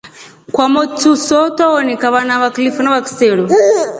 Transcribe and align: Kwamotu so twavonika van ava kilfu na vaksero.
Kwamotu 0.53 1.09
so 1.25 1.37
twavonika 1.55 2.07
van 2.13 2.29
ava 2.35 2.47
kilfu 2.55 2.79
na 2.83 2.93
vaksero. 2.95 3.43